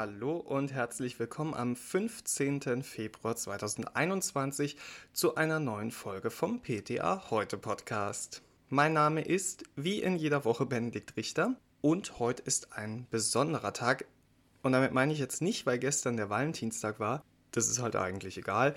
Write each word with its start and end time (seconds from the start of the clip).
Hallo 0.00 0.36
und 0.36 0.72
herzlich 0.72 1.18
willkommen 1.18 1.52
am 1.52 1.76
15. 1.76 2.82
Februar 2.82 3.36
2021 3.36 4.78
zu 5.12 5.34
einer 5.34 5.60
neuen 5.60 5.90
Folge 5.90 6.30
vom 6.30 6.62
PTA 6.62 7.28
Heute 7.28 7.58
Podcast. 7.58 8.40
Mein 8.70 8.94
Name 8.94 9.20
ist 9.20 9.64
wie 9.76 10.00
in 10.00 10.16
jeder 10.16 10.46
Woche 10.46 10.64
Benedikt 10.64 11.18
Richter 11.18 11.54
und 11.82 12.18
heute 12.18 12.42
ist 12.44 12.72
ein 12.72 13.08
besonderer 13.10 13.74
Tag. 13.74 14.06
Und 14.62 14.72
damit 14.72 14.92
meine 14.92 15.12
ich 15.12 15.18
jetzt 15.18 15.42
nicht, 15.42 15.66
weil 15.66 15.78
gestern 15.78 16.16
der 16.16 16.30
Valentinstag 16.30 16.98
war, 16.98 17.22
das 17.52 17.68
ist 17.68 17.82
halt 17.82 17.94
eigentlich 17.94 18.38
egal. 18.38 18.76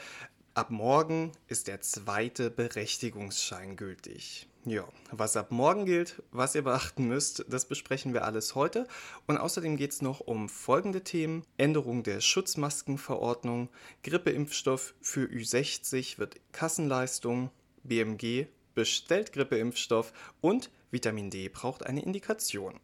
Ab 0.56 0.70
morgen 0.70 1.32
ist 1.48 1.68
der 1.68 1.82
zweite 1.82 2.52
Berechtigungsschein 2.52 3.76
gültig. 3.76 4.48
Ja, 4.66 4.88
was 5.12 5.36
ab 5.36 5.52
morgen 5.52 5.86
gilt, 5.86 6.22
was 6.30 6.54
ihr 6.54 6.62
beachten 6.62 7.08
müsst, 7.08 7.44
das 7.50 7.68
besprechen 7.68 8.14
wir 8.14 8.24
alles 8.24 8.54
heute. 8.54 8.88
Und 9.26 9.38
außerdem 9.38 9.78
geht 9.78 9.94
es 9.94 10.04
noch 10.04 10.20
um 10.20 10.50
folgende 10.50 11.04
Themen. 11.04 11.44
Änderung 11.58 12.04
der 12.04 12.22
Schutzmaskenverordnung, 12.22 13.70
Grippeimpfstoff 14.04 14.94
für 15.02 15.26
Ü60 15.26 16.20
wird 16.20 16.36
Kassenleistung, 16.52 17.50
BMG 17.84 18.46
bestellt 18.76 19.34
Grippeimpfstoff 19.34 20.14
und 20.40 20.70
Vitamin 20.92 21.32
D 21.32 21.50
braucht 21.50 21.84
eine 21.84 22.04
Indikation. 22.04 22.80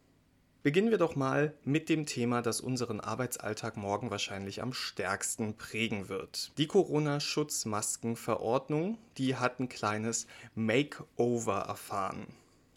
Beginnen 0.62 0.90
wir 0.90 0.98
doch 0.98 1.16
mal 1.16 1.54
mit 1.64 1.88
dem 1.88 2.04
Thema, 2.04 2.42
das 2.42 2.60
unseren 2.60 3.00
Arbeitsalltag 3.00 3.78
morgen 3.78 4.10
wahrscheinlich 4.10 4.60
am 4.60 4.74
stärksten 4.74 5.56
prägen 5.56 6.10
wird. 6.10 6.52
Die 6.58 6.66
Corona-Schutzmaskenverordnung, 6.66 8.98
die 9.16 9.36
hat 9.36 9.58
ein 9.58 9.70
kleines 9.70 10.26
Makeover 10.54 11.60
erfahren. 11.60 12.26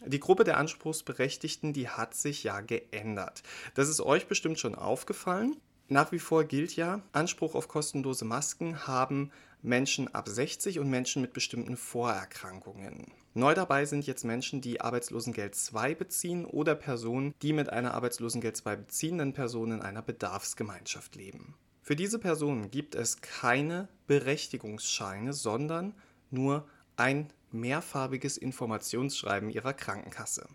Die 0.06 0.18
Gruppe 0.18 0.44
der 0.44 0.56
Anspruchsberechtigten, 0.56 1.74
die 1.74 1.90
hat 1.90 2.14
sich 2.14 2.42
ja 2.42 2.62
geändert. 2.62 3.42
Das 3.74 3.90
ist 3.90 4.00
euch 4.00 4.28
bestimmt 4.28 4.58
schon 4.58 4.74
aufgefallen. 4.74 5.54
Nach 5.88 6.10
wie 6.10 6.18
vor 6.18 6.44
gilt 6.44 6.76
ja, 6.76 7.02
Anspruch 7.12 7.54
auf 7.54 7.68
kostenlose 7.68 8.24
Masken 8.24 8.86
haben 8.86 9.30
Menschen 9.64 10.14
ab 10.14 10.28
60 10.28 10.78
und 10.78 10.90
Menschen 10.90 11.22
mit 11.22 11.32
bestimmten 11.32 11.78
Vorerkrankungen. 11.78 13.06
Neu 13.32 13.54
dabei 13.54 13.86
sind 13.86 14.06
jetzt 14.06 14.22
Menschen, 14.22 14.60
die 14.60 14.82
Arbeitslosengeld 14.82 15.54
2 15.54 15.94
beziehen 15.94 16.44
oder 16.44 16.74
Personen, 16.74 17.34
die 17.40 17.54
mit 17.54 17.70
einer 17.70 17.94
Arbeitslosengeld 17.94 18.58
2 18.58 18.76
beziehenden 18.76 19.32
Person 19.32 19.72
in 19.72 19.80
einer 19.80 20.02
Bedarfsgemeinschaft 20.02 21.16
leben. 21.16 21.54
Für 21.80 21.96
diese 21.96 22.18
Personen 22.18 22.70
gibt 22.70 22.94
es 22.94 23.22
keine 23.22 23.88
Berechtigungsscheine, 24.06 25.32
sondern 25.32 25.94
nur 26.30 26.68
ein 26.96 27.32
mehrfarbiges 27.50 28.36
Informationsschreiben 28.36 29.48
ihrer 29.48 29.72
Krankenkasse. 29.72 30.46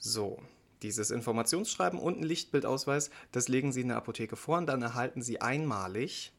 So, 0.00 0.42
dieses 0.82 1.12
Informationsschreiben 1.12 2.00
und 2.00 2.18
ein 2.18 2.24
Lichtbildausweis, 2.24 3.10
das 3.30 3.46
legen 3.46 3.70
Sie 3.70 3.82
in 3.82 3.88
der 3.88 3.96
Apotheke 3.96 4.34
vor 4.34 4.58
und 4.58 4.66
dann 4.66 4.82
erhalten 4.82 5.22
Sie 5.22 5.40
einmalig 5.40 6.32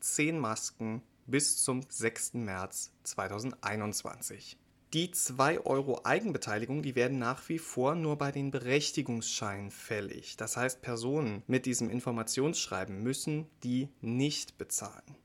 10 0.00 0.38
Masken 0.38 1.02
bis 1.26 1.58
zum 1.62 1.82
6. 1.88 2.34
März 2.34 2.92
2021. 3.04 4.58
Die 4.92 5.10
2 5.10 5.60
Euro 5.66 6.02
Eigenbeteiligung, 6.04 6.82
die 6.82 6.94
werden 6.94 7.18
nach 7.18 7.48
wie 7.48 7.58
vor 7.58 7.96
nur 7.96 8.16
bei 8.16 8.30
den 8.30 8.52
Berechtigungsscheinen 8.52 9.72
fällig. 9.72 10.36
Das 10.36 10.56
heißt, 10.56 10.82
Personen 10.82 11.42
mit 11.48 11.66
diesem 11.66 11.90
Informationsschreiben 11.90 13.02
müssen 13.02 13.48
die 13.64 13.88
nicht 14.00 14.56
bezahlen. 14.56 15.16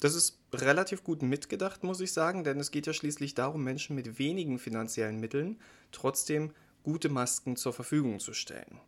Das 0.00 0.16
ist 0.16 0.40
relativ 0.52 1.04
gut 1.04 1.22
mitgedacht, 1.22 1.84
muss 1.84 2.00
ich 2.00 2.12
sagen, 2.12 2.42
denn 2.42 2.58
es 2.58 2.72
geht 2.72 2.88
ja 2.88 2.92
schließlich 2.92 3.34
darum, 3.34 3.62
Menschen 3.62 3.94
mit 3.94 4.18
wenigen 4.18 4.58
finanziellen 4.58 5.20
Mitteln 5.20 5.60
trotzdem 5.92 6.50
gute 6.82 7.08
Masken 7.08 7.54
zur 7.54 7.72
Verfügung 7.72 8.18
zu 8.18 8.32
stellen. 8.32 8.80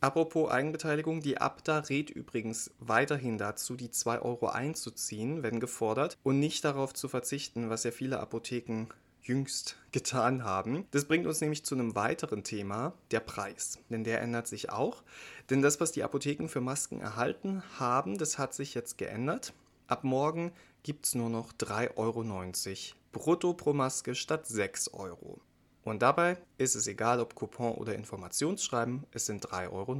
Apropos 0.00 0.50
Eigenbeteiligung, 0.50 1.20
die 1.20 1.38
Abda 1.38 1.80
rät 1.80 2.08
übrigens 2.08 2.70
weiterhin 2.78 3.36
dazu, 3.36 3.76
die 3.76 3.90
2 3.90 4.22
Euro 4.22 4.48
einzuziehen, 4.48 5.42
wenn 5.42 5.60
gefordert, 5.60 6.16
und 6.22 6.38
nicht 6.38 6.64
darauf 6.64 6.94
zu 6.94 7.06
verzichten, 7.06 7.68
was 7.68 7.84
ja 7.84 7.90
viele 7.90 8.18
Apotheken 8.18 8.86
jüngst 9.20 9.76
getan 9.92 10.42
haben. 10.42 10.86
Das 10.90 11.04
bringt 11.04 11.26
uns 11.26 11.42
nämlich 11.42 11.64
zu 11.66 11.74
einem 11.74 11.94
weiteren 11.94 12.44
Thema, 12.44 12.94
der 13.10 13.20
Preis. 13.20 13.78
Denn 13.90 14.02
der 14.02 14.22
ändert 14.22 14.46
sich 14.46 14.70
auch. 14.70 15.02
Denn 15.50 15.60
das, 15.60 15.80
was 15.80 15.92
die 15.92 16.02
Apotheken 16.02 16.48
für 16.48 16.62
Masken 16.62 17.00
erhalten 17.00 17.62
haben, 17.78 18.16
das 18.16 18.38
hat 18.38 18.54
sich 18.54 18.72
jetzt 18.72 18.96
geändert. 18.96 19.52
Ab 19.86 20.04
morgen 20.04 20.52
gibt 20.82 21.04
es 21.04 21.14
nur 21.14 21.28
noch 21.28 21.52
3,90 21.52 21.90
Euro 21.96 23.00
brutto 23.12 23.54
pro 23.54 23.72
Maske 23.74 24.14
statt 24.14 24.46
6 24.46 24.94
Euro. 24.94 25.40
Und 25.82 26.02
dabei 26.02 26.36
ist 26.58 26.74
es 26.74 26.86
egal, 26.86 27.20
ob 27.20 27.34
Coupon 27.34 27.74
oder 27.74 27.94
Informationsschreiben, 27.94 29.04
es 29.12 29.26
sind 29.26 29.46
3,90 29.46 29.72
Euro. 29.72 29.96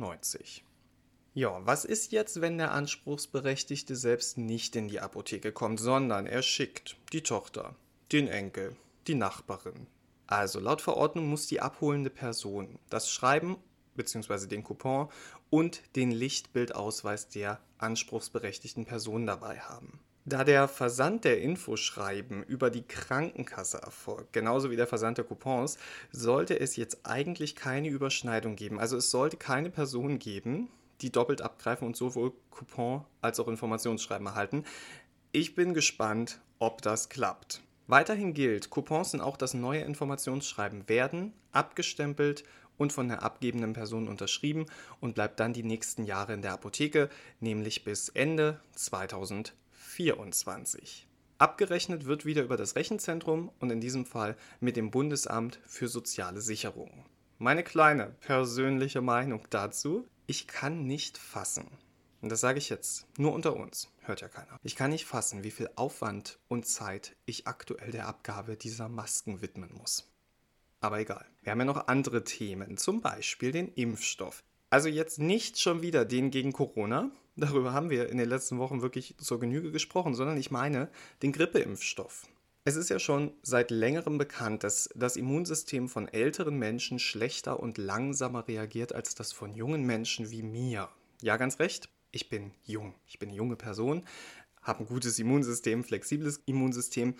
Ja, 1.32 1.60
was 1.64 1.84
ist 1.84 2.12
jetzt, 2.12 2.40
wenn 2.40 2.58
der 2.58 2.72
Anspruchsberechtigte 2.72 3.96
selbst 3.96 4.36
nicht 4.36 4.74
in 4.76 4.88
die 4.88 5.00
Apotheke 5.00 5.52
kommt, 5.52 5.80
sondern 5.80 6.26
er 6.26 6.42
schickt 6.42 6.96
die 7.12 7.22
Tochter, 7.22 7.76
den 8.12 8.28
Enkel, 8.28 8.76
die 9.06 9.14
Nachbarin? 9.14 9.86
Also 10.26 10.60
laut 10.60 10.82
Verordnung 10.82 11.28
muss 11.28 11.46
die 11.46 11.60
abholende 11.60 12.10
Person 12.10 12.78
das 12.88 13.10
Schreiben 13.10 13.56
bzw. 13.94 14.46
den 14.46 14.64
Coupon 14.64 15.08
und 15.50 15.82
den 15.96 16.10
Lichtbildausweis 16.10 17.28
der 17.28 17.60
anspruchsberechtigten 17.78 18.84
Person 18.84 19.26
dabei 19.26 19.60
haben. 19.60 20.00
Da 20.30 20.44
der 20.44 20.68
Versand 20.68 21.24
der 21.24 21.40
Infoschreiben 21.40 22.44
über 22.44 22.70
die 22.70 22.86
Krankenkasse 22.86 23.78
erfolgt, 23.78 24.32
genauso 24.32 24.70
wie 24.70 24.76
der 24.76 24.86
Versand 24.86 25.18
der 25.18 25.24
Coupons, 25.24 25.76
sollte 26.12 26.60
es 26.60 26.76
jetzt 26.76 27.00
eigentlich 27.02 27.56
keine 27.56 27.88
Überschneidung 27.88 28.54
geben. 28.54 28.78
Also 28.78 28.96
es 28.96 29.10
sollte 29.10 29.36
keine 29.36 29.70
Person 29.70 30.20
geben, 30.20 30.68
die 31.00 31.10
doppelt 31.10 31.42
abgreifen 31.42 31.84
und 31.84 31.96
sowohl 31.96 32.32
Coupon 32.50 33.04
als 33.20 33.40
auch 33.40 33.48
Informationsschreiben 33.48 34.24
erhalten. 34.24 34.62
Ich 35.32 35.56
bin 35.56 35.74
gespannt, 35.74 36.40
ob 36.60 36.80
das 36.80 37.08
klappt. 37.08 37.60
Weiterhin 37.88 38.32
gilt, 38.32 38.70
Coupons 38.70 39.10
sind 39.10 39.22
auch 39.22 39.36
das 39.36 39.52
neue 39.52 39.80
Informationsschreiben 39.80 40.88
werden 40.88 41.32
abgestempelt 41.50 42.44
und 42.78 42.92
von 42.92 43.08
der 43.08 43.24
abgebenden 43.24 43.72
Person 43.72 44.06
unterschrieben 44.06 44.66
und 45.00 45.16
bleibt 45.16 45.40
dann 45.40 45.52
die 45.52 45.64
nächsten 45.64 46.04
Jahre 46.04 46.34
in 46.34 46.42
der 46.42 46.52
Apotheke, 46.52 47.10
nämlich 47.40 47.82
bis 47.82 48.10
Ende 48.10 48.60
2020. 48.76 49.56
24. 49.80 51.08
Abgerechnet 51.38 52.04
wird 52.04 52.26
wieder 52.26 52.42
über 52.42 52.56
das 52.56 52.76
Rechenzentrum 52.76 53.50
und 53.58 53.70
in 53.70 53.80
diesem 53.80 54.04
Fall 54.04 54.36
mit 54.60 54.76
dem 54.76 54.90
Bundesamt 54.90 55.58
für 55.66 55.88
soziale 55.88 56.42
Sicherung. 56.42 57.06
Meine 57.38 57.64
kleine 57.64 58.14
persönliche 58.20 59.00
Meinung 59.00 59.46
dazu, 59.48 60.06
ich 60.26 60.46
kann 60.46 60.84
nicht 60.84 61.16
fassen, 61.16 61.66
und 62.20 62.30
das 62.30 62.42
sage 62.42 62.58
ich 62.58 62.68
jetzt 62.68 63.06
nur 63.16 63.32
unter 63.32 63.56
uns, 63.56 63.90
hört 64.02 64.20
ja 64.20 64.28
keiner, 64.28 64.60
ich 64.62 64.76
kann 64.76 64.90
nicht 64.90 65.06
fassen, 65.06 65.42
wie 65.42 65.50
viel 65.50 65.70
Aufwand 65.76 66.38
und 66.48 66.66
Zeit 66.66 67.16
ich 67.24 67.46
aktuell 67.46 67.90
der 67.90 68.06
Abgabe 68.06 68.56
dieser 68.56 68.90
Masken 68.90 69.40
widmen 69.40 69.72
muss. 69.72 70.12
Aber 70.80 71.00
egal, 71.00 71.26
wir 71.42 71.52
haben 71.52 71.60
ja 71.60 71.64
noch 71.64 71.88
andere 71.88 72.22
Themen, 72.22 72.76
zum 72.76 73.00
Beispiel 73.00 73.52
den 73.52 73.72
Impfstoff. 73.72 74.44
Also 74.70 74.88
jetzt 74.88 75.18
nicht 75.18 75.58
schon 75.58 75.82
wieder 75.82 76.04
den 76.04 76.30
gegen 76.30 76.52
Corona, 76.52 77.10
darüber 77.36 77.72
haben 77.72 77.90
wir 77.90 78.08
in 78.08 78.18
den 78.18 78.28
letzten 78.28 78.58
Wochen 78.58 78.82
wirklich 78.82 79.16
zur 79.18 79.40
Genüge 79.40 79.72
gesprochen, 79.72 80.14
sondern 80.14 80.36
ich 80.36 80.50
meine 80.50 80.88
den 81.22 81.32
Grippeimpfstoff. 81.32 82.26
Es 82.64 82.76
ist 82.76 82.90
ja 82.90 82.98
schon 82.98 83.32
seit 83.42 83.70
längerem 83.70 84.18
bekannt, 84.18 84.62
dass 84.64 84.90
das 84.94 85.16
Immunsystem 85.16 85.88
von 85.88 86.06
älteren 86.08 86.58
Menschen 86.58 86.98
schlechter 86.98 87.58
und 87.58 87.78
langsamer 87.78 88.46
reagiert 88.46 88.94
als 88.94 89.14
das 89.14 89.32
von 89.32 89.54
jungen 89.54 89.84
Menschen 89.84 90.30
wie 90.30 90.42
mir. 90.42 90.88
Ja, 91.22 91.36
ganz 91.36 91.58
recht, 91.58 91.88
ich 92.12 92.28
bin 92.28 92.52
jung, 92.64 92.94
ich 93.06 93.18
bin 93.18 93.30
eine 93.30 93.38
junge 93.38 93.56
Person, 93.56 94.04
habe 94.62 94.80
ein 94.80 94.86
gutes 94.86 95.18
Immunsystem, 95.18 95.82
flexibles 95.82 96.42
Immunsystem. 96.44 97.14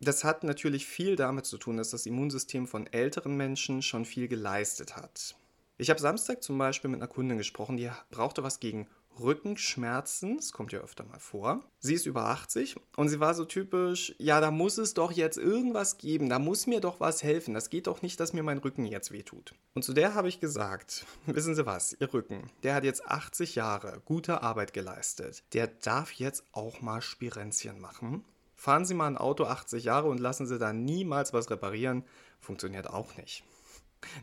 Das 0.00 0.22
hat 0.22 0.44
natürlich 0.44 0.86
viel 0.86 1.16
damit 1.16 1.46
zu 1.46 1.56
tun, 1.56 1.78
dass 1.78 1.90
das 1.90 2.04
Immunsystem 2.04 2.66
von 2.66 2.86
älteren 2.86 3.36
Menschen 3.36 3.80
schon 3.80 4.04
viel 4.04 4.28
geleistet 4.28 4.96
hat. 4.96 5.34
Ich 5.76 5.90
habe 5.90 6.00
Samstag 6.00 6.42
zum 6.42 6.56
Beispiel 6.56 6.88
mit 6.88 7.00
einer 7.00 7.08
Kundin 7.08 7.36
gesprochen, 7.36 7.76
die 7.76 7.90
brauchte 8.10 8.44
was 8.44 8.60
gegen 8.60 8.88
Rückenschmerzen, 9.18 10.36
das 10.36 10.52
kommt 10.52 10.72
ja 10.72 10.80
öfter 10.80 11.04
mal 11.04 11.18
vor. 11.18 11.64
Sie 11.80 11.94
ist 11.94 12.06
über 12.06 12.26
80 12.26 12.76
und 12.96 13.08
sie 13.08 13.18
war 13.18 13.34
so 13.34 13.44
typisch, 13.44 14.14
ja, 14.18 14.40
da 14.40 14.50
muss 14.50 14.78
es 14.78 14.94
doch 14.94 15.10
jetzt 15.10 15.36
irgendwas 15.36 15.98
geben, 15.98 16.28
da 16.28 16.38
muss 16.38 16.66
mir 16.66 16.80
doch 16.80 17.00
was 17.00 17.22
helfen. 17.22 17.54
Das 17.54 17.70
geht 17.70 17.88
doch 17.88 18.02
nicht, 18.02 18.20
dass 18.20 18.32
mir 18.32 18.42
mein 18.42 18.58
Rücken 18.58 18.86
jetzt 18.86 19.10
wehtut. 19.10 19.54
Und 19.74 19.82
zu 19.82 19.92
der 19.92 20.14
habe 20.14 20.28
ich 20.28 20.40
gesagt, 20.40 21.06
wissen 21.26 21.54
Sie 21.54 21.66
was, 21.66 21.96
Ihr 21.98 22.12
Rücken, 22.12 22.50
der 22.62 22.74
hat 22.74 22.84
jetzt 22.84 23.06
80 23.06 23.56
Jahre 23.56 24.00
gute 24.04 24.42
Arbeit 24.42 24.72
geleistet. 24.72 25.42
Der 25.54 25.66
darf 25.66 26.12
jetzt 26.12 26.44
auch 26.52 26.80
mal 26.80 27.02
Spirenzchen 27.02 27.80
machen. 27.80 28.24
Fahren 28.54 28.84
Sie 28.84 28.94
mal 28.94 29.08
ein 29.08 29.18
Auto 29.18 29.44
80 29.44 29.84
Jahre 29.84 30.08
und 30.08 30.18
lassen 30.18 30.46
Sie 30.46 30.58
da 30.58 30.72
niemals 30.72 31.32
was 31.32 31.50
reparieren, 31.50 32.04
funktioniert 32.40 32.88
auch 32.88 33.16
nicht. 33.16 33.44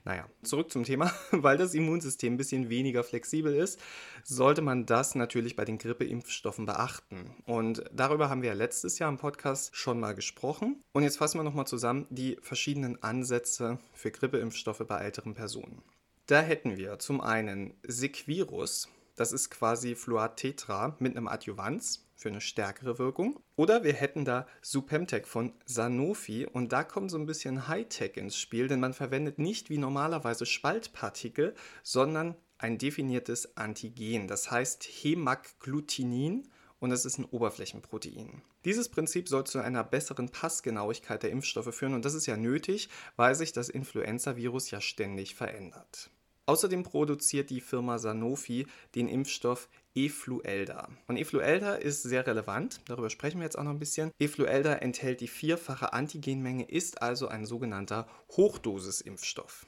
Naja, 0.04 0.28
zurück 0.44 0.72
zum 0.72 0.84
Thema. 0.84 1.12
Weil 1.32 1.58
das 1.58 1.74
Immunsystem 1.74 2.34
ein 2.34 2.38
bisschen 2.38 2.70
weniger 2.70 3.04
flexibel 3.04 3.56
ist, 3.56 3.80
sollte 4.24 4.62
man 4.62 4.86
das 4.86 5.16
natürlich 5.16 5.56
bei 5.56 5.66
den 5.66 5.78
Grippeimpfstoffen 5.78 6.66
beachten. 6.66 7.36
Und 7.46 7.84
darüber 7.92 8.30
haben 8.30 8.42
wir 8.42 8.50
ja 8.50 8.56
letztes 8.56 9.00
Jahr 9.00 9.10
im 9.10 9.18
Podcast 9.18 9.76
schon 9.76 10.00
mal 10.00 10.14
gesprochen. 10.14 10.84
Und 10.94 11.04
jetzt 11.04 11.18
fassen 11.18 11.40
wir 11.40 11.44
nochmal 11.44 11.68
zusammen 11.68 12.08
die 12.10 12.38
verschiedenen 12.42 13.02
Ansätze 13.02 13.80
für 13.94 14.12
Grippeimpfstoffe 14.12 14.86
bei 14.88 15.00
älteren 15.00 15.34
Personen. 15.34 15.82
Da 16.28 16.42
hätten 16.42 16.78
wir 16.78 17.00
zum 17.00 17.20
einen 17.20 17.74
Sequirus, 17.84 18.88
Das 19.22 19.34
ist 19.34 19.52
quasi 19.52 19.94
Fluat 19.94 20.38
Tetra 20.38 20.96
mit 20.98 21.16
einem 21.16 21.28
Adjuvanz 21.28 22.08
für 22.16 22.30
eine 22.30 22.42
stärkere 22.42 22.98
Wirkung. 22.98 23.40
Oder 23.56 23.84
wir 23.84 23.94
hätten 23.94 24.26
da 24.26 24.48
Supemtec 24.64 25.28
von 25.28 25.54
Sanofi 25.64 26.48
und 26.48 26.74
da 26.74 26.84
kommt 26.84 27.12
so 27.12 27.20
ein 27.20 27.28
bisschen 27.28 27.68
Hightech 27.68 28.18
ins 28.18 28.36
Spiel, 28.36 28.68
denn 28.68 28.80
man 28.80 28.96
verwendet 28.96 29.38
nicht 29.38 29.70
wie 29.70 29.78
normalerweise 29.78 30.48
Spaltpartikel, 30.48 31.54
sondern 31.84 32.34
ein 32.58 32.80
definiertes 32.80 33.56
Antigen, 33.58 34.28
das 34.28 34.50
heißt 34.50 34.86
Hemagglutinin 34.86 36.50
und 36.80 36.92
es 36.92 37.06
ist 37.06 37.20
ein 37.20 37.26
Oberflächenprotein. 37.26 38.42
Dieses 38.66 38.90
Prinzip 38.90 39.30
soll 39.30 39.44
zu 39.44 39.60
einer 39.60 39.84
besseren 39.84 40.30
Passgenauigkeit 40.30 41.22
der 41.22 41.30
Impfstoffe 41.30 41.76
führen 41.76 41.94
und 41.94 42.06
das 42.06 42.16
ist 42.16 42.26
ja 42.26 42.38
nötig, 42.38 42.90
weil 43.18 43.36
sich 43.36 43.54
das 43.54 43.70
Influenza-Virus 43.70 44.72
ja 44.72 44.82
ständig 44.82 45.36
verändert. 45.36 46.10
Außerdem 46.52 46.84
produziert 46.84 47.50
die 47.50 47.62
Firma 47.62 47.98
Sanofi 47.98 48.68
den 48.94 49.08
Impfstoff 49.08 49.70
Efluelda. 49.96 50.90
Und 51.08 51.16
Efluelda 51.16 51.76
ist 51.76 52.04
sehr 52.04 52.28
relevant, 52.28 52.82
darüber 52.90 53.10
sprechen 53.10 53.38
wir 53.40 53.46
jetzt 53.46 53.58
auch 53.58 53.64
noch 53.64 53.72
ein 53.72 53.80
bisschen. 53.80 54.12
Efluelda 54.20 54.74
enthält 54.74 55.22
die 55.22 55.30
vierfache 55.30 55.94
Antigenmenge, 55.94 56.66
ist 56.66 57.02
also 57.02 57.30
ein 57.30 57.46
sogenannter 57.46 58.06
Hochdosisimpfstoff. 58.36 59.66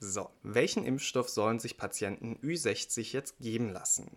So, 0.00 0.28
welchen 0.42 0.84
Impfstoff 0.84 1.28
sollen 1.28 1.60
sich 1.60 1.76
Patienten 1.76 2.40
Ü60 2.42 3.12
jetzt 3.12 3.38
geben 3.38 3.72
lassen? 3.72 4.10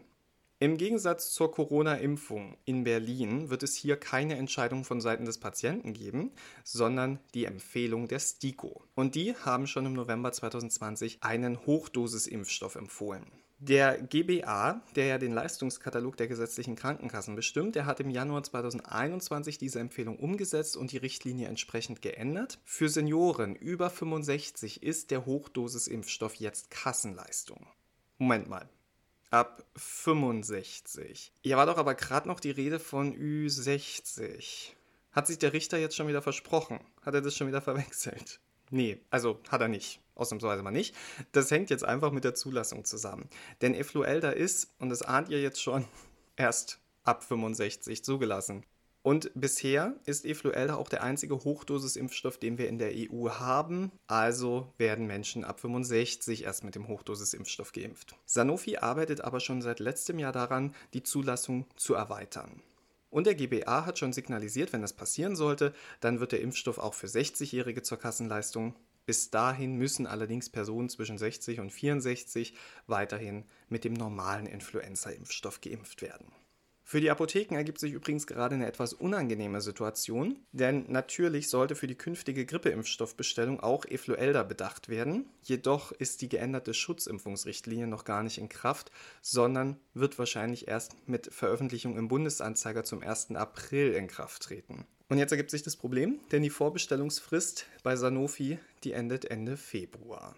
Im 0.62 0.76
Gegensatz 0.76 1.32
zur 1.32 1.54
Corona-Impfung 1.54 2.58
in 2.66 2.84
Berlin 2.84 3.50
wird 3.50 3.64
es 3.64 3.76
hier 3.76 3.96
keine 3.96 4.36
Entscheidung 4.36 4.84
von 4.84 5.00
Seiten 5.00 5.24
des 5.24 5.38
Patienten 5.38 5.94
geben, 5.94 6.34
sondern 6.66 7.20
die 7.34 7.46
Empfehlung 7.46 8.10
der 8.10 8.20
STIKO. 8.20 8.84
Und 8.94 9.16
die 9.16 9.36
haben 9.36 9.68
schon 9.68 9.86
im 9.86 9.94
November 9.94 10.34
2020 10.34 11.20
einen 11.22 11.66
Hochdosisimpfstoff 11.66 12.76
empfohlen. 12.76 13.26
Der 13.60 14.02
GBA, 14.02 14.82
der 14.98 15.06
ja 15.06 15.18
den 15.18 15.32
Leistungskatalog 15.32 16.18
der 16.18 16.28
gesetzlichen 16.28 16.76
Krankenkassen 16.76 17.38
bestimmt, 17.38 17.76
der 17.76 17.86
hat 17.86 18.02
im 18.02 18.10
Januar 18.10 18.44
2021 18.44 19.60
diese 19.60 19.80
Empfehlung 19.80 20.20
umgesetzt 20.20 20.76
und 20.76 20.92
die 20.92 20.98
Richtlinie 20.98 21.48
entsprechend 21.48 22.02
geändert. 22.02 22.60
Für 22.66 22.90
Senioren 22.90 23.56
über 23.56 23.90
65 23.90 24.84
ist 24.84 25.12
der 25.12 25.26
Hochdosisimpfstoff 25.26 26.36
jetzt 26.36 26.70
Kassenleistung. 26.70 27.66
Moment 28.18 28.50
mal, 28.50 28.68
ab 29.30 29.64
65. 29.76 31.34
Hier 31.42 31.58
war 31.58 31.66
doch 31.66 31.78
aber 31.78 31.96
gerade 31.96 32.28
noch 32.28 32.40
die 32.40 32.52
Rede 32.52 32.80
von 32.80 33.16
Ü60. 33.16 34.72
Hat 35.12 35.28
sich 35.28 35.40
der 35.40 35.54
Richter 35.54 35.78
jetzt 35.78 35.96
schon 35.96 36.08
wieder 36.08 36.22
versprochen? 36.22 36.80
Hat 37.02 37.14
er 37.14 37.22
das 37.22 37.36
schon 37.36 37.48
wieder 37.48 37.62
verwechselt? 37.62 38.40
Nee, 38.72 39.02
also 39.10 39.40
hat 39.50 39.62
er 39.62 39.68
nicht. 39.68 40.00
Ausnahmsweise 40.16 40.62
mal 40.64 40.72
nicht. 40.72 40.96
Das 41.32 41.50
hängt 41.50 41.70
jetzt 41.70 41.86
einfach 41.86 42.12
mit 42.12 42.24
der 42.24 42.36
Zulassung 42.36 42.86
zusammen. 42.86 43.30
Denn 43.62 43.74
Effluelda 43.74 44.32
ist, 44.32 44.74
und 44.80 44.90
das 44.90 45.02
ahnt 45.02 45.30
ihr 45.30 45.42
jetzt 45.42 45.62
schon, 45.62 45.86
erst 46.36 46.80
ab 47.04 47.24
65 47.24 48.04
zugelassen. 48.04 48.66
Und 49.02 49.32
bisher 49.34 49.96
ist 50.06 50.26
Efluelda 50.26 50.76
auch 50.76 50.90
der 50.90 51.04
einzige 51.04 51.36
Hochdosisimpfstoff, 51.36 52.38
den 52.38 52.58
wir 52.58 52.68
in 52.68 52.80
der 52.80 52.92
EU 52.94 53.30
haben. 53.30 53.92
Also 54.08 54.74
werden 54.78 55.08
Menschen 55.08 55.46
ab 55.46 55.62
65 55.62 56.44
erst 56.44 56.64
mit 56.66 56.76
dem 56.76 56.88
Hochdosisimpfstoff 56.88 57.72
geimpft. 57.72 58.16
Sanofi 58.26 58.78
arbeitet 58.78 59.22
aber 59.22 59.40
schon 59.40 59.62
seit 59.62 59.80
letztem 59.80 60.20
Jahr 60.20 60.34
daran, 60.34 60.76
die 60.94 61.04
Zulassung 61.04 61.66
zu 61.78 61.94
erweitern. 61.94 62.62
Und 63.10 63.26
der 63.26 63.36
GBA 63.36 63.86
hat 63.86 63.98
schon 63.98 64.14
signalisiert, 64.14 64.74
wenn 64.74 64.82
das 64.82 64.94
passieren 64.94 65.36
sollte, 65.36 65.74
dann 66.00 66.20
wird 66.20 66.34
der 66.34 66.42
Impfstoff 66.42 66.78
auch 66.78 66.94
für 66.94 67.08
60-Jährige 67.08 67.82
zur 67.82 67.98
Kassenleistung. 67.98 68.76
Bis 69.06 69.32
dahin 69.32 69.78
müssen 69.78 70.06
allerdings 70.06 70.50
Personen 70.50 70.90
zwischen 70.90 71.18
60 71.18 71.62
und 71.62 71.72
64 71.72 72.54
weiterhin 72.86 73.46
mit 73.68 73.84
dem 73.84 73.94
normalen 73.94 74.46
Influenza-Impfstoff 74.46 75.62
geimpft 75.62 76.04
werden. 76.04 76.28
Für 76.90 77.02
die 77.02 77.12
Apotheken 77.12 77.56
ergibt 77.56 77.80
sich 77.80 77.94
übrigens 77.94 78.26
gerade 78.26 78.56
eine 78.56 78.66
etwas 78.66 78.94
unangenehme 78.94 79.62
Situation, 79.62 80.40
denn 80.54 80.86
natürlich 80.88 81.48
sollte 81.48 81.76
für 81.76 81.86
die 81.86 81.94
künftige 81.94 82.48
Grippeimpfstoffbestellung 82.48 83.60
auch 83.60 83.86
Efluelda 83.86 84.42
bedacht 84.42 84.90
werden. 84.90 85.28
Jedoch 85.44 85.92
ist 85.92 86.24
die 86.24 86.30
geänderte 86.30 86.74
Schutzimpfungsrichtlinie 86.74 87.86
noch 87.86 88.06
gar 88.06 88.24
nicht 88.24 88.40
in 88.40 88.50
Kraft, 88.50 88.90
sondern 89.22 89.78
wird 89.94 90.18
wahrscheinlich 90.18 90.68
erst 90.68 90.96
mit 91.08 91.32
Veröffentlichung 91.32 91.96
im 91.96 92.08
Bundesanzeiger 92.08 92.84
zum 92.84 93.04
1. 93.04 93.36
April 93.36 93.94
in 93.94 94.08
Kraft 94.08 94.42
treten. 94.42 94.88
Und 95.10 95.20
jetzt 95.20 95.30
ergibt 95.30 95.52
sich 95.52 95.62
das 95.62 95.78
Problem, 95.78 96.20
denn 96.32 96.42
die 96.42 96.50
Vorbestellungsfrist 96.50 97.68
bei 97.84 97.98
Sanofi, 97.98 98.58
die 98.84 98.94
endet 98.94 99.26
Ende 99.26 99.58
Februar. 99.58 100.36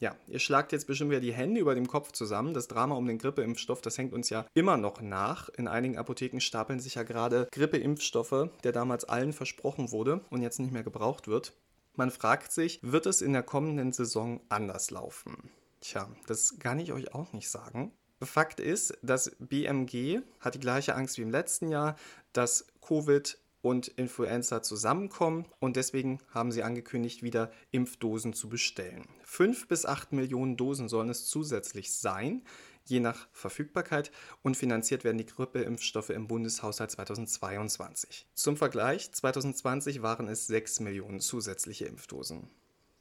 Ja, 0.00 0.16
ihr 0.26 0.40
schlagt 0.40 0.72
jetzt 0.72 0.86
bestimmt 0.86 1.10
wieder 1.10 1.20
die 1.20 1.32
Hände 1.32 1.60
über 1.60 1.74
dem 1.74 1.86
Kopf 1.86 2.12
zusammen. 2.12 2.52
Das 2.52 2.66
Drama 2.66 2.96
um 2.96 3.06
den 3.06 3.18
Grippeimpfstoff, 3.18 3.80
das 3.80 3.96
hängt 3.96 4.12
uns 4.12 4.28
ja 4.28 4.46
immer 4.54 4.76
noch 4.76 5.00
nach. 5.00 5.48
In 5.50 5.68
einigen 5.68 5.98
Apotheken 5.98 6.40
stapeln 6.40 6.80
sich 6.80 6.96
ja 6.96 7.04
gerade 7.04 7.48
Grippeimpfstoffe, 7.52 8.50
der 8.64 8.72
damals 8.72 9.04
allen 9.04 9.32
versprochen 9.32 9.92
wurde 9.92 10.20
und 10.30 10.42
jetzt 10.42 10.58
nicht 10.58 10.72
mehr 10.72 10.82
gebraucht 10.82 11.28
wird. 11.28 11.52
Man 11.94 12.10
fragt 12.10 12.50
sich, 12.50 12.80
wird 12.82 13.06
es 13.06 13.22
in 13.22 13.32
der 13.32 13.44
kommenden 13.44 13.92
Saison 13.92 14.40
anders 14.48 14.90
laufen? 14.90 15.50
Tja, 15.80 16.08
das 16.26 16.58
kann 16.58 16.80
ich 16.80 16.92
euch 16.92 17.14
auch 17.14 17.32
nicht 17.32 17.48
sagen. 17.48 17.92
Fakt 18.20 18.58
ist, 18.58 18.98
dass 19.02 19.36
BMG 19.38 20.22
hat 20.40 20.54
die 20.54 20.60
gleiche 20.60 20.94
Angst 20.94 21.18
wie 21.18 21.22
im 21.22 21.30
letzten 21.30 21.68
Jahr, 21.68 21.96
dass 22.32 22.66
Covid 22.80 23.38
und 23.64 23.88
Influenza 23.88 24.62
zusammenkommen 24.62 25.46
und 25.58 25.76
deswegen 25.76 26.18
haben 26.28 26.52
sie 26.52 26.62
angekündigt, 26.62 27.22
wieder 27.22 27.50
Impfdosen 27.70 28.34
zu 28.34 28.50
bestellen. 28.50 29.08
Fünf 29.22 29.68
bis 29.68 29.86
acht 29.86 30.12
Millionen 30.12 30.58
Dosen 30.58 30.90
sollen 30.90 31.08
es 31.08 31.24
zusätzlich 31.24 31.94
sein, 31.94 32.42
je 32.84 33.00
nach 33.00 33.26
Verfügbarkeit 33.32 34.12
und 34.42 34.58
finanziert 34.58 35.02
werden 35.02 35.16
die 35.16 35.24
Grippeimpfstoffe 35.24 36.10
im 36.10 36.28
Bundeshaushalt 36.28 36.90
2022. 36.90 38.26
Zum 38.34 38.58
Vergleich, 38.58 39.10
2020 39.10 40.02
waren 40.02 40.28
es 40.28 40.46
sechs 40.46 40.78
Millionen 40.80 41.20
zusätzliche 41.20 41.86
Impfdosen. 41.86 42.50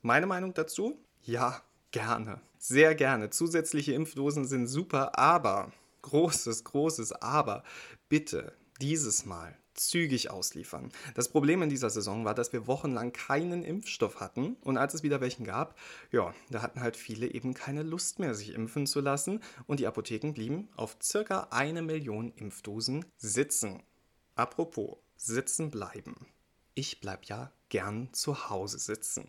Meine 0.02 0.28
Meinung 0.28 0.54
dazu? 0.54 0.98
Ja, 1.24 1.62
gerne. 1.92 2.40
Sehr 2.58 2.96
gerne. 2.96 3.32
Zusätzliche 3.32 3.92
Impfdosen 3.92 4.46
sind 4.46 4.68
super, 4.68 5.20
aber, 5.20 5.74
großes, 6.04 6.64
großes 6.64 7.12
Aber, 7.12 7.66
bitte 8.08 8.54
dieses 8.80 9.26
Mal 9.26 9.58
zügig 9.76 10.30
ausliefern. 10.30 10.92
Das 11.16 11.30
Problem 11.30 11.62
in 11.62 11.70
dieser 11.70 11.90
Saison 11.90 12.26
war, 12.26 12.36
dass 12.36 12.54
wir 12.54 12.68
wochenlang 12.68 13.14
keinen 13.14 13.64
Impfstoff 13.64 14.20
hatten 14.20 14.56
und 14.62 14.78
als 14.78 14.94
es 14.94 15.04
wieder 15.04 15.22
welchen 15.22 15.46
gab, 15.46 15.78
ja, 16.12 16.34
da 16.50 16.62
hatten 16.62 16.82
halt 16.82 16.98
viele 16.98 17.28
eben 17.28 17.54
keine 17.54 17.84
Lust 17.84 18.20
mehr, 18.20 18.36
sich 18.36 18.54
impfen 18.54 18.88
zu 18.88 19.00
lassen 19.02 19.42
und 19.68 19.80
die 19.80 19.88
Apotheken 19.88 20.34
blieben 20.34 20.70
auf 20.76 20.98
circa 21.02 21.48
eine 21.52 21.82
Million 21.82 22.32
Impfdosen 22.36 23.06
sitzen. 23.18 23.84
Apropos, 24.36 24.98
sitzen 25.16 25.70
bleiben. 25.70 26.28
Ich 26.76 27.02
bleib 27.02 27.26
ja 27.26 27.52
gern 27.70 28.10
zu 28.14 28.50
Hause 28.50 28.80
sitzen. 28.80 29.28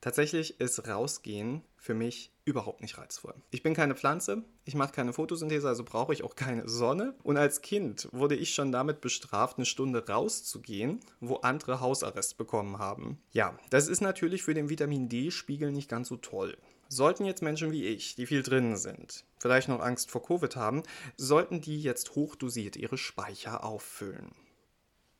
Tatsächlich 0.00 0.60
ist 0.60 0.88
Rausgehen 0.88 1.62
für 1.76 1.94
mich 1.94 2.31
überhaupt 2.44 2.80
nicht 2.80 2.98
reizvoll. 2.98 3.34
Ich 3.50 3.62
bin 3.62 3.74
keine 3.74 3.94
Pflanze, 3.94 4.44
ich 4.64 4.74
mache 4.74 4.92
keine 4.92 5.12
Photosynthese, 5.12 5.68
also 5.68 5.84
brauche 5.84 6.12
ich 6.12 6.24
auch 6.24 6.34
keine 6.34 6.68
Sonne. 6.68 7.14
Und 7.22 7.36
als 7.36 7.62
Kind 7.62 8.08
wurde 8.12 8.34
ich 8.34 8.54
schon 8.54 8.72
damit 8.72 9.00
bestraft, 9.00 9.58
eine 9.58 9.66
Stunde 9.66 10.06
rauszugehen, 10.06 11.00
wo 11.20 11.36
andere 11.36 11.80
Hausarrest 11.80 12.38
bekommen 12.38 12.78
haben. 12.78 13.22
Ja, 13.30 13.58
das 13.70 13.88
ist 13.88 14.00
natürlich 14.00 14.42
für 14.42 14.54
den 14.54 14.68
Vitamin 14.68 15.08
D-Spiegel 15.08 15.72
nicht 15.72 15.88
ganz 15.88 16.08
so 16.08 16.16
toll. 16.16 16.56
Sollten 16.88 17.24
jetzt 17.24 17.42
Menschen 17.42 17.72
wie 17.72 17.86
ich, 17.86 18.16
die 18.16 18.26
viel 18.26 18.42
drinnen 18.42 18.76
sind, 18.76 19.24
vielleicht 19.38 19.68
noch 19.68 19.80
Angst 19.80 20.10
vor 20.10 20.22
Covid 20.22 20.56
haben, 20.56 20.82
sollten 21.16 21.62
die 21.62 21.80
jetzt 21.80 22.16
hochdosiert 22.16 22.76
ihre 22.76 22.98
Speicher 22.98 23.64
auffüllen. 23.64 24.32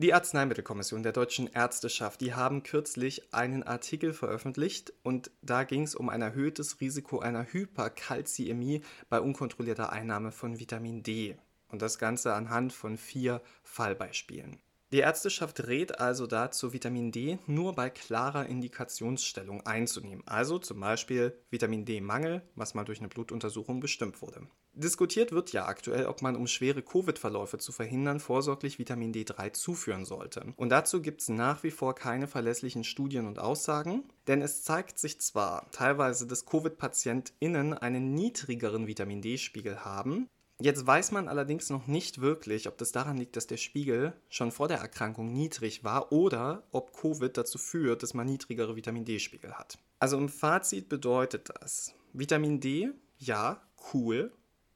Die 0.02 0.14
Arzneimittelkommission 0.14 1.04
der 1.04 1.12
deutschen 1.12 1.46
Ärzteschaft, 1.46 2.22
die 2.22 2.34
haben 2.34 2.64
kürzlich 2.64 3.32
einen 3.32 3.62
Artikel 3.62 4.12
veröffentlicht 4.12 4.92
und 5.04 5.30
da 5.42 5.62
ging 5.62 5.84
es 5.84 5.94
um 5.94 6.08
ein 6.08 6.22
erhöhtes 6.22 6.80
Risiko 6.80 7.20
einer 7.20 7.44
Hyperkalziämie 7.52 8.82
bei 9.08 9.20
unkontrollierter 9.20 9.92
Einnahme 9.92 10.32
von 10.32 10.58
Vitamin 10.58 11.04
D. 11.04 11.36
Und 11.68 11.82
das 11.82 12.00
Ganze 12.00 12.34
anhand 12.34 12.72
von 12.72 12.98
vier 12.98 13.42
Fallbeispielen. 13.62 14.58
Die 14.90 14.98
Ärzteschaft 14.98 15.68
rät 15.68 16.00
also 16.00 16.26
dazu, 16.26 16.72
Vitamin 16.72 17.12
D 17.12 17.38
nur 17.46 17.72
bei 17.76 17.88
klarer 17.88 18.46
Indikationsstellung 18.46 19.64
einzunehmen, 19.66 20.26
also 20.26 20.58
zum 20.58 20.80
Beispiel 20.80 21.32
Vitamin 21.48 21.84
D-Mangel, 21.84 22.42
was 22.56 22.74
mal 22.74 22.84
durch 22.84 22.98
eine 22.98 23.08
Blutuntersuchung 23.08 23.78
bestimmt 23.78 24.20
wurde. 24.20 24.48
Diskutiert 24.74 25.32
wird 25.32 25.52
ja 25.52 25.66
aktuell, 25.66 26.06
ob 26.06 26.22
man, 26.22 26.34
um 26.34 26.46
schwere 26.46 26.80
Covid-Verläufe 26.80 27.58
zu 27.58 27.72
verhindern, 27.72 28.20
vorsorglich 28.20 28.78
Vitamin 28.78 29.12
D3 29.12 29.52
zuführen 29.52 30.06
sollte. 30.06 30.54
Und 30.56 30.70
dazu 30.70 31.02
gibt 31.02 31.20
es 31.20 31.28
nach 31.28 31.62
wie 31.62 31.70
vor 31.70 31.94
keine 31.94 32.26
verlässlichen 32.26 32.82
Studien 32.82 33.26
und 33.26 33.38
Aussagen, 33.38 34.04
denn 34.28 34.40
es 34.40 34.62
zeigt 34.62 34.98
sich 34.98 35.20
zwar 35.20 35.70
teilweise, 35.72 36.26
dass 36.26 36.46
Covid-PatientInnen 36.46 37.74
einen 37.74 38.14
niedrigeren 38.14 38.86
Vitamin 38.86 39.20
D-Spiegel 39.20 39.84
haben, 39.84 40.28
Jetzt 40.60 40.86
weiß 40.86 41.10
man 41.10 41.26
allerdings 41.26 41.70
noch 41.70 41.88
nicht 41.88 42.20
wirklich, 42.20 42.68
ob 42.68 42.78
das 42.78 42.92
daran 42.92 43.16
liegt, 43.16 43.34
dass 43.34 43.48
der 43.48 43.56
Spiegel 43.56 44.12
schon 44.28 44.52
vor 44.52 44.68
der 44.68 44.78
Erkrankung 44.78 45.32
niedrig 45.32 45.82
war 45.82 46.12
oder 46.12 46.62
ob 46.70 46.92
Covid 46.96 47.36
dazu 47.36 47.58
führt, 47.58 48.04
dass 48.04 48.14
man 48.14 48.28
niedrigere 48.28 48.76
Vitamin 48.76 49.04
D-Spiegel 49.04 49.54
hat. 49.54 49.76
Also 49.98 50.16
im 50.18 50.28
Fazit 50.28 50.88
bedeutet 50.88 51.50
das, 51.60 51.96
Vitamin 52.12 52.60
D, 52.60 52.92
ja, 53.18 53.60
cool, 53.92 54.30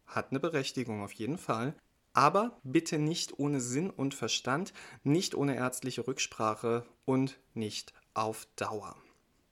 hat 0.06 0.30
eine 0.30 0.40
Berechtigung 0.40 1.02
auf 1.02 1.12
jeden 1.12 1.38
Fall. 1.38 1.74
Aber 2.12 2.58
bitte 2.62 2.98
nicht 2.98 3.38
ohne 3.38 3.60
Sinn 3.60 3.90
und 3.90 4.14
Verstand, 4.14 4.72
nicht 5.04 5.34
ohne 5.34 5.54
ärztliche 5.54 6.06
Rücksprache 6.06 6.86
und 7.04 7.38
nicht 7.52 7.92
auf 8.14 8.46
Dauer. 8.56 8.96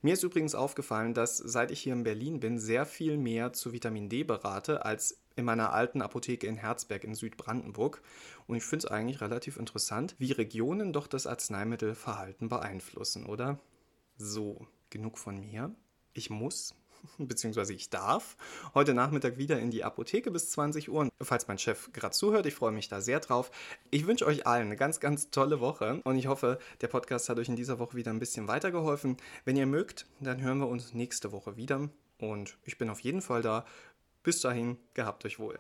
Mir 0.01 0.15
ist 0.15 0.23
übrigens 0.23 0.55
aufgefallen, 0.55 1.15
dass 1.15 1.39
seit 1.39 1.71
ich 1.71 1.81
hier 1.81 1.95
in 1.95 2.05
Berlin 2.05 2.41
bin, 2.41 2.59
sehr 2.59 2.85
viel 2.85 3.17
mehr 3.17 3.53
zu 3.53 3.73
Vitamin 3.73 4.09
D 4.09 4.23
berate 4.23 4.85
als 4.85 5.19
in 5.37 5.45
meiner 5.45 5.73
alten 5.73 6.03
Apotheke 6.03 6.47
in 6.47 6.57
Herzberg 6.57 7.05
in 7.05 7.15
Südbrandenburg. 7.15 8.03
Und 8.47 8.57
ich 8.57 8.65
finde 8.65 8.87
es 8.87 8.93
eigentlich 8.93 9.21
relativ 9.21 9.57
interessant, 9.57 10.15
wie 10.19 10.33
Regionen 10.33 10.93
doch 10.93 11.07
das 11.07 11.27
Arzneimittelverhalten 11.27 12.49
beeinflussen, 12.49 13.27
oder? 13.27 13.59
So, 14.17 14.67
genug 14.91 15.19
von 15.19 15.41
mir. 15.41 15.75
Ich 16.13 16.31
muss 16.31 16.75
beziehungsweise 17.19 17.75
ich 17.75 17.91
darf, 17.91 18.37
heute 18.75 18.95
Nachmittag 18.95 19.39
wieder 19.39 19.59
in 19.59 19.71
die 19.71 19.85
Apotheke 19.85 20.31
bis 20.31 20.51
20 20.51 20.91
Uhr. 20.91 21.09
Falls 21.21 21.49
mein 21.49 21.59
Chef 21.59 21.93
gerade 21.93 22.15
zuhört, 22.15 22.47
ich 22.47 22.55
freue 22.55 22.73
mich 22.73 22.89
da 22.89 23.01
sehr 23.01 23.21
drauf. 23.21 23.51
Ich 23.91 24.07
wünsche 24.07 24.27
euch 24.27 24.47
allen 24.47 24.67
eine 24.67 24.77
ganz, 24.77 25.01
ganz 25.01 25.31
tolle 25.31 25.61
Woche 25.61 26.01
und 26.05 26.17
ich 26.17 26.27
hoffe, 26.27 26.59
der 26.81 26.89
Podcast 26.89 27.29
hat 27.29 27.39
euch 27.39 27.49
in 27.49 27.57
dieser 27.57 27.79
Woche 27.79 27.97
wieder 27.97 28.13
ein 28.13 28.19
bisschen 28.19 28.49
weitergeholfen. 28.49 29.17
Wenn 29.45 29.57
ihr 29.57 29.67
mögt, 29.67 30.07
dann 30.21 30.41
hören 30.41 30.59
wir 30.59 30.69
uns 30.69 30.95
nächste 30.95 31.33
Woche 31.33 31.57
wieder 31.57 31.89
und 32.19 32.57
ich 32.65 32.79
bin 32.79 32.91
auf 32.91 33.01
jeden 33.01 33.23
Fall 33.23 33.43
da. 33.43 33.65
Bis 34.23 34.41
dahin, 34.41 34.79
gehabt 34.95 35.25
euch 35.25 35.39
wohl. 35.39 35.59